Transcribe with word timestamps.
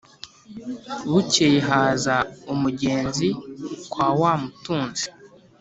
Bukeye 1.11 1.59
haza 1.69 2.15
umugenzi 2.53 3.27
kwa 3.91 4.07
wa 4.19 4.33
mutunzi 4.41 5.05